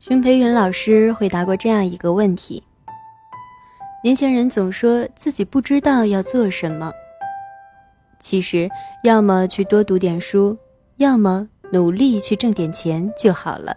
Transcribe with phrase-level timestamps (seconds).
[0.00, 2.62] 熊培云老师回答过这样一个问题：
[4.02, 6.90] 年轻人总说自己不知道要做什么，
[8.18, 8.66] 其实
[9.04, 10.56] 要么去多读点书，
[10.96, 13.76] 要么努力去挣点钱就好了。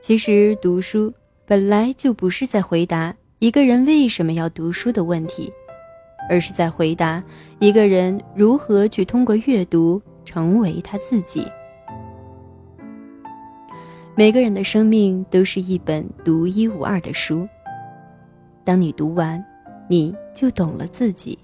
[0.00, 1.12] 其实读书
[1.44, 5.52] 本来就不是在回答一个人为什么要读书的问题，
[6.30, 7.20] 而是在回答
[7.58, 11.44] 一个人如何去通过阅读成为他自己。
[14.14, 17.48] 每个人的生命都是一本独一无二的书。
[18.62, 19.42] 当你读完，
[19.88, 21.38] 你就懂了自己。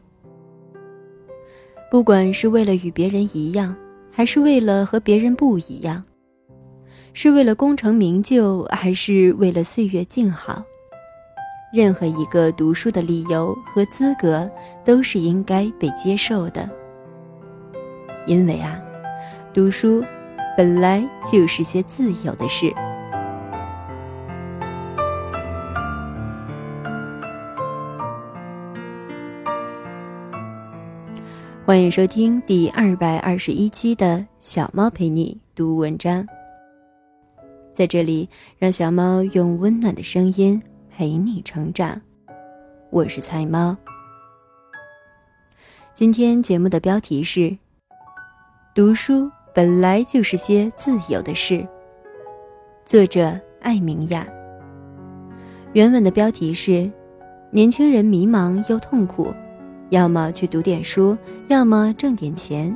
[1.91, 3.75] 不管是为了与别人一样，
[4.13, 6.05] 还是为了和别人不一样。
[7.15, 10.63] 是为了功成名就，还是为了岁月静好？
[11.73, 14.49] 任何一个读书的理由和资格，
[14.85, 16.69] 都是应该被接受的。
[18.27, 18.79] 因为啊，
[19.55, 20.05] 读书
[20.59, 22.75] 本来就是些自由的事。
[31.65, 36.27] 欢迎收听第二百二十一期的小猫陪你读文章。
[37.73, 38.29] 在这里，
[38.59, 42.03] 让小猫用温暖的声音陪你成长。
[42.91, 43.77] 我是菜猫。
[45.95, 47.57] 今天节目的标题是：
[48.75, 51.67] 读书本来就是些自由的事。
[52.85, 54.25] 作者艾明雅。
[55.73, 56.89] 原文的标题是：
[57.51, 59.35] 年轻人迷茫又痛苦，
[59.91, 62.73] 要么去读点书，要么挣点钱。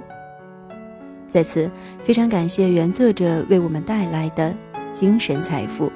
[1.28, 4.52] 在此，非常感谢原作者为我们带来的。
[4.92, 5.88] 精神财富。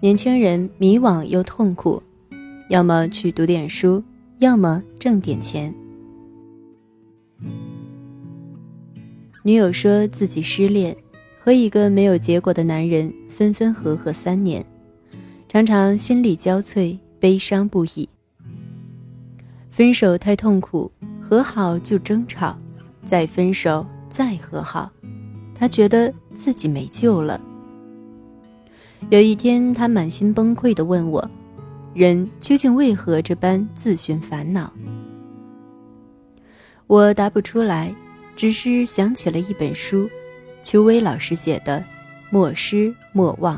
[0.00, 2.02] 年轻人迷惘又痛苦，
[2.68, 4.02] 要么去读点书。
[4.38, 5.74] 要么挣点钱。
[9.42, 10.96] 女友说自己失恋，
[11.38, 14.64] 和一个没有结果的男人分分合合三年，
[15.46, 18.08] 常常心力交瘁，悲伤不已。
[19.70, 20.90] 分手太痛苦，
[21.20, 22.56] 和好就争吵，
[23.04, 24.90] 再分手再和好，
[25.54, 27.38] 她觉得自己没救了。
[29.08, 31.28] 有一天，他满心崩溃的问我。
[31.94, 34.72] 人究竟为何这般自寻烦恼？
[36.86, 37.92] 我答不出来，
[38.36, 40.08] 只是想起了一本书，
[40.62, 41.78] 邱薇老师写的
[42.30, 43.56] 《莫失莫忘》，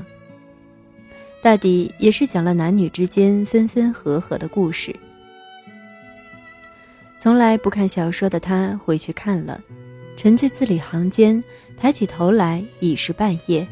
[1.43, 4.95] 大抵也是讲了男女之间分分合合的故事。
[7.19, 9.61] 从来不看小说的他回去看了，
[10.17, 11.45] 沉醉字里行间，
[11.77, 13.69] 抬起头来已是半夜，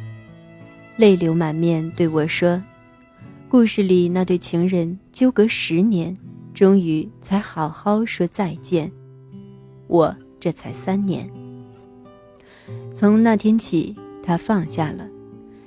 [1.00, 2.62] 泪流满面对我说。
[3.48, 6.14] 故事里那对情人纠葛十年，
[6.52, 8.92] 终于才好好说再见。
[9.86, 11.26] 我这才三年。
[12.92, 15.08] 从那天起，他放下了，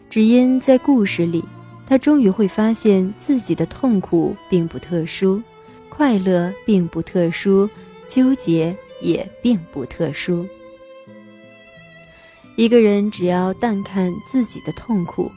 [0.08, 1.44] 只因在故事里，
[1.88, 5.42] 他终于会发现自己的痛苦并不特殊，
[5.90, 7.68] 快乐并不特殊，
[8.06, 10.46] 纠结也并不特殊。
[12.56, 15.32] 一个人只要淡看自己的痛苦。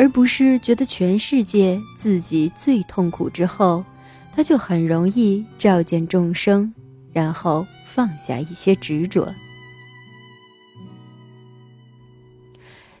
[0.00, 3.84] 而不是觉得全世界自己最痛苦之后，
[4.32, 6.72] 他就很容易照见众生，
[7.12, 9.34] 然后放下一些执着。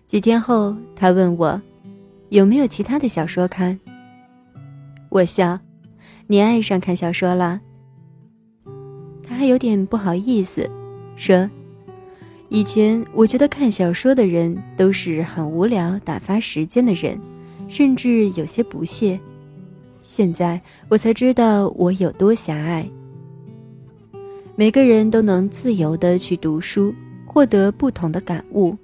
[0.08, 1.62] 几天后，他问我，
[2.30, 3.78] 有没有其他的小说看？
[5.08, 5.60] 我笑，
[6.26, 7.60] 你爱上看小说了？
[9.22, 10.68] 他还有点不好意思，
[11.14, 11.48] 说。
[12.50, 17.20] 以前我觉得看小说的人都是很无聊、打发时间的人，
[17.68, 19.18] 甚至有些不屑。
[20.02, 22.88] 现在我才知道我有多狭隘。
[24.56, 26.94] 每个人都能自由的去读书，
[27.26, 28.76] 获得不同的感悟。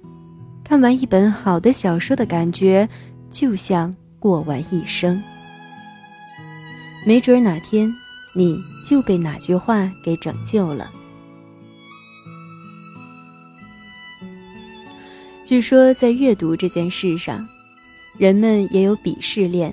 [0.63, 2.87] 看完一本好的小说的感觉，
[3.29, 5.21] 就像过完一生。
[7.05, 7.91] 没准哪天
[8.35, 8.57] 你
[8.87, 10.89] 就被哪句话给拯救了。
[15.45, 17.47] 据说，在阅读这件事上，
[18.17, 19.71] 人们也有鄙视链。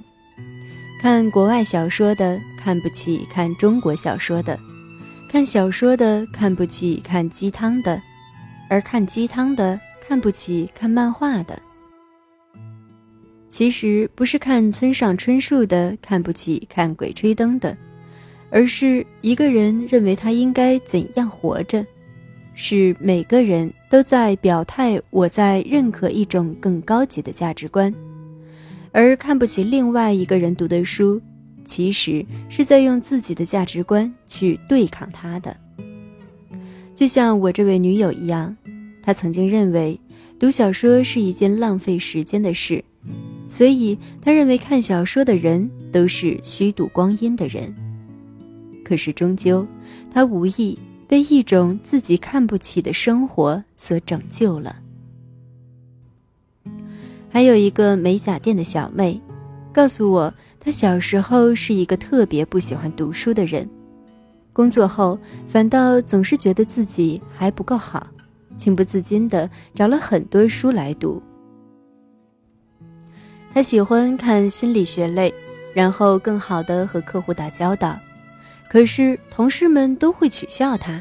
[1.00, 4.58] 看国外小说的看不起看中国小说的，
[5.30, 8.00] 看小说的看不起看鸡汤的，
[8.68, 11.58] 而看鸡汤的看不起看漫画的。
[13.48, 17.74] 其实不是看村上春树的看不起看鬼吹灯的，
[18.50, 21.84] 而是一个人认为他应该怎样活着，
[22.54, 27.92] 是每个人都在表态我在认可一种更高级的价值观，
[28.92, 31.20] 而看不起另外一个人读的书，
[31.64, 35.56] 其实是在用自己的价值观去对抗他的。
[36.94, 38.54] 就像我这位女友一样，
[39.02, 39.98] 她曾经认为
[40.38, 42.84] 读小说是一件浪费时间的事，
[43.48, 47.74] 所以她认为看小说的人都是虚度光阴的人。
[48.84, 49.66] 可是，终究，
[50.12, 50.78] 她无意
[51.12, 54.76] 被一种自己看不起的生活所拯救了。
[57.28, 59.20] 还有一个美甲店的小妹，
[59.74, 63.68] 告诉我，她小时候是一个特别不喜欢读书的人，
[64.54, 68.06] 工作后反倒总是觉得自己还不够好，
[68.56, 71.22] 情不自禁的找了很多书来读。
[73.52, 75.34] 她喜欢看心理学类，
[75.74, 77.98] 然后更好的和客户打交道。
[78.72, 80.98] 可是同事们都会取笑他，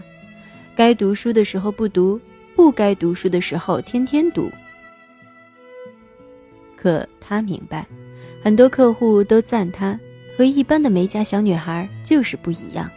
[0.75, 2.19] 该读书的时候不读，
[2.53, 4.51] 不该读书的时候天天读。
[6.75, 7.87] 可他明白，
[8.43, 9.97] 很多客户都赞他，
[10.37, 12.91] 和一般的美甲小女孩就是不一样。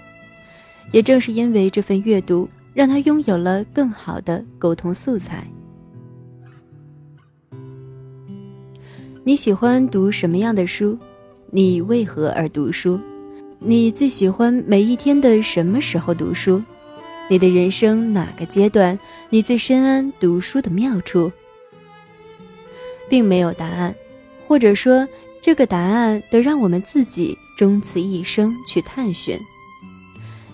[0.91, 5.47] 也正是因为这份阅读，让他拥有了更好的沟通素材。
[9.23, 10.99] 你喜欢读什么样的书？
[11.53, 12.99] 你为何而读书？
[13.59, 16.63] 你最喜欢每一天的什么时候读书？
[17.31, 18.99] 你的人生哪个阶段
[19.31, 21.33] 你最深谙读书的妙处？
[23.09, 23.95] 并没有答案，
[24.47, 25.07] 或者说
[25.41, 29.39] 这个答案得让我们自己终此一生去探寻。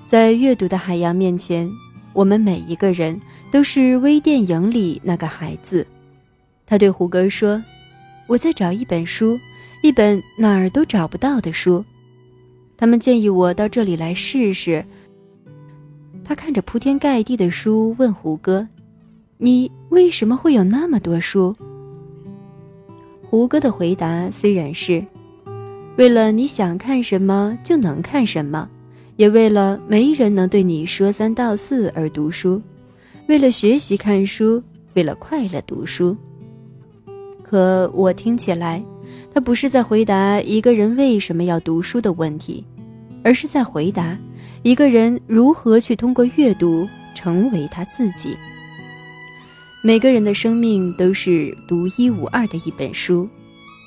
[0.04, 1.70] 在阅读的海洋面前，
[2.12, 3.20] 我们每一个人
[3.50, 5.86] 都是微电影里那个孩子。
[6.66, 7.62] 他对胡歌说
[8.28, 9.38] ：“我在找一本书，
[9.82, 11.84] 一本哪儿都找不到的书。”
[12.80, 14.82] 他们建议我到这里来试试。
[16.24, 18.66] 他看着铺天盖地的书，问胡歌
[19.36, 21.54] ：“你为什么会有那么多书？”
[23.28, 25.04] 胡歌的回答虽然是
[25.98, 28.66] ：“为了你想看什么就能看什么，
[29.16, 32.62] 也为了没人能对你说三道四而读书，
[33.28, 34.62] 为了学习看书，
[34.94, 36.16] 为了快乐读书。”
[37.44, 38.82] 可我听起来。
[39.32, 42.64] 他不是在回答一个人为什么要读书的问题，
[43.22, 44.18] 而是在回答
[44.62, 48.36] 一个人如何去通过阅读成为他自己。
[49.82, 53.28] 每个人的生命都是独一无二的一本书，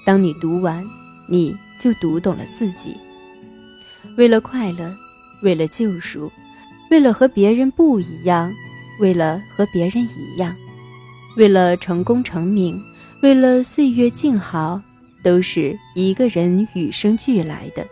[0.05, 0.83] 当你读完，
[1.29, 2.95] 你就读懂了自己。
[4.17, 4.91] 为了快乐，
[5.43, 6.31] 为了救赎，
[6.89, 8.51] 为了和别人不一样，
[8.99, 10.55] 为了和别人一样，
[11.37, 12.81] 为了成功成名，
[13.21, 14.81] 为了岁月静好。
[15.23, 17.87] 都是一个人与生俱来的，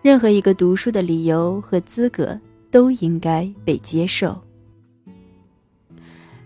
[0.00, 2.38] 任何一个读书的理由和资格
[2.70, 4.40] 都应该被接受。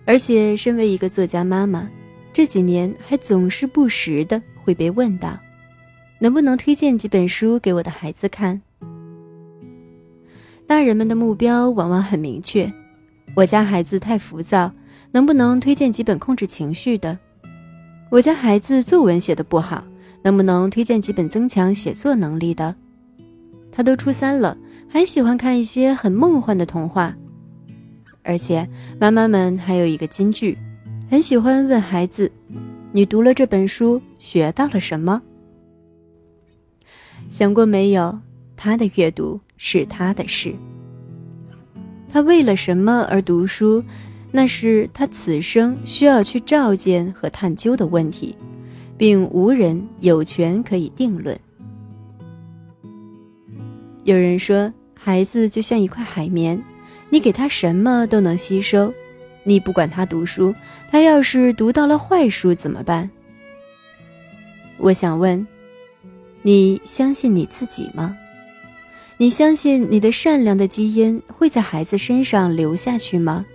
[0.06, 1.88] 而且，身为一个作家妈妈，
[2.32, 5.38] 这几年还总是不时的会被问到，
[6.18, 8.60] 能不能推荐几本书给我的孩子看？
[10.66, 12.72] 大人们的目标往往很明确，
[13.36, 14.72] 我家孩子太浮躁，
[15.12, 17.18] 能不能推荐几本控制情绪的？
[18.10, 19.84] 我家孩子作文写的不好。
[20.22, 22.74] 能不能推荐几本增强写作能力的？
[23.72, 24.56] 他都初三了，
[24.88, 27.16] 还喜欢看一些很梦幻的童话。
[28.22, 30.56] 而且妈妈们还有一个金句，
[31.10, 32.30] 很喜欢问孩子
[32.92, 35.22] ：“你读了这本书学到了什么？”
[37.30, 38.18] 想过没有？
[38.56, 40.54] 他的阅读是他的事。
[42.12, 43.82] 他为了什么而读书？
[44.32, 48.36] 那是他此生需要去照见和探究的问题。
[49.00, 51.34] 并无人有权可以定论。
[54.04, 56.62] 有人说，孩子就像一块海绵，
[57.08, 58.92] 你给他什么都能吸收。
[59.42, 60.54] 你不管他读书，
[60.90, 63.08] 他要是读到了坏书怎么办？
[64.76, 65.46] 我想问，
[66.42, 68.14] 你相信你自己吗？
[69.16, 73.46] 你相信你的善良的基因会在孩子身上留下去吗？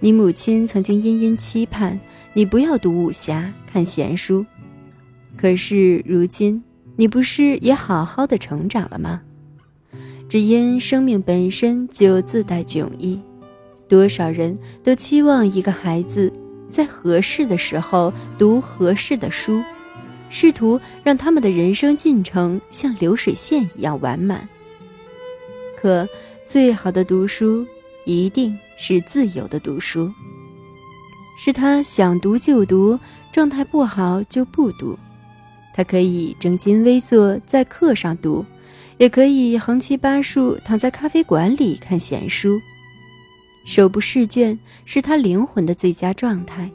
[0.00, 2.00] 你母亲曾经殷殷期盼。
[2.36, 4.44] 你不要读武侠，看闲书。
[5.36, 6.60] 可是如今，
[6.96, 9.22] 你不是也好好的成长了吗？
[10.28, 13.20] 只因生命本身就自带迥异，
[13.88, 16.32] 多少人都期望一个孩子
[16.68, 19.62] 在合适的时候读合适的书，
[20.28, 24.48] 试图让他们的人生进程像流水线一样完满。
[25.76, 26.08] 可
[26.44, 27.64] 最好的读书，
[28.04, 30.10] 一定是自由的读书。
[31.38, 32.98] 是他想读就读，
[33.32, 34.98] 状态不好就不读。
[35.74, 38.44] 他可以正襟危坐在课上读，
[38.98, 42.60] 也可以横七八竖躺在咖啡馆里看闲书。
[43.66, 46.70] 手不释卷是他灵魂的最佳状态。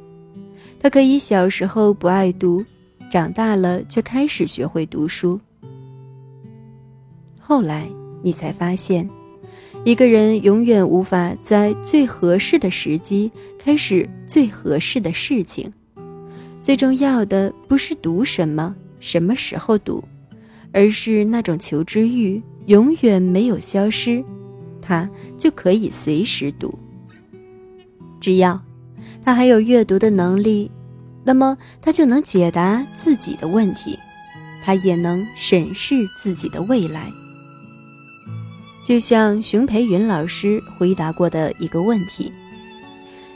[0.80, 2.64] 他可以小时候不爱读，
[3.10, 5.40] 长大了却开始学会读书。
[7.40, 7.88] 后来
[8.22, 9.10] 你才发现，
[9.86, 15.72] 一个人永远无法在最合适的时机开始最合适的事情。
[16.62, 20.04] 最重要的不是读什么、什么时候读，
[20.74, 24.24] 而是那种求知欲永远没有消失，
[24.82, 26.78] 他就可以随时读。
[28.20, 28.62] 只要
[29.24, 30.70] 他还有阅读的能力，
[31.24, 33.98] 那么他就能解答自己的问题，
[34.62, 37.10] 他也能审视自己的未来。
[38.84, 42.32] 就像熊培云老师回答过的一个问题。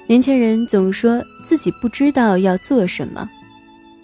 [0.08, 3.30] 年轻人总说自己不知道要做什么，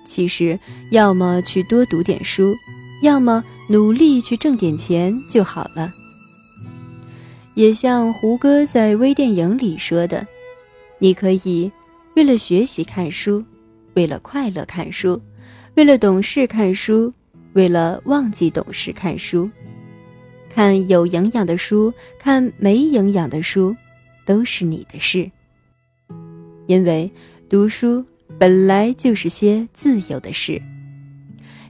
[0.05, 0.57] 其实
[0.91, 2.55] 要么去多读点书，
[3.01, 5.93] 要么努力去挣点钱就好了。
[7.55, 10.25] 也像胡歌在微电影里说的
[10.99, 11.69] ：“你可以
[12.15, 13.43] 为了学习看书，
[13.95, 15.21] 为了快乐看书，
[15.75, 17.11] 为了懂事看书，
[17.53, 19.49] 为了忘记懂事看书。
[20.59, 23.73] 看有营养的书，看没营养的书，
[24.25, 25.31] 都是你的事。”
[26.67, 27.09] 因为
[27.47, 28.03] 读书
[28.37, 30.61] 本来就是些自由的事，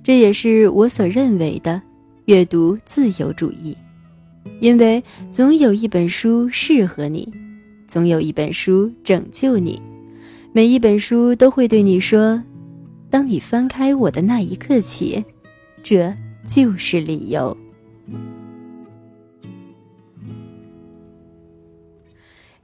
[0.04, 1.80] 这也是我所认为的
[2.26, 3.78] 阅读自由主义。
[4.60, 7.32] 因为总有一本书适合你，
[7.88, 9.80] 总有一本书拯救你，
[10.52, 12.42] 每一本书都会对你说
[13.12, 15.24] ：“当你翻开我的那一刻起，
[15.84, 16.12] 这
[16.48, 17.56] 就是理由。”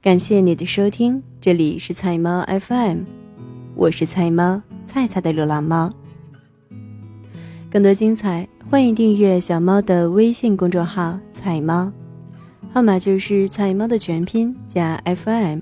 [0.02, 3.00] 感谢你的收听，这里是菜猫 FM，
[3.74, 5.90] 我是菜猫菜菜的流浪猫。
[7.68, 11.90] 更多精彩，欢迎订阅小猫的微信公众号“菜猫”，
[12.72, 15.60] 号码就是菜猫的全拼加 FM。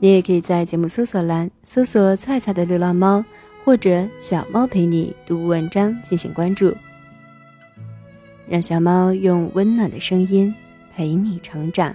[0.00, 3.24] 你也可以在节目搜索栏搜索“菜菜的流浪猫”
[3.64, 6.74] 或者“小猫陪你读文章”进行关注，
[8.48, 10.52] 让小猫用温暖的声音
[10.96, 11.94] 陪你成长。